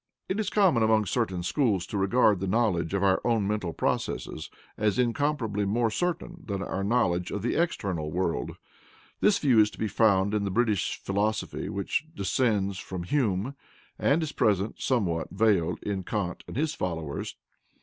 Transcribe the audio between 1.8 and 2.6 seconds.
to regard the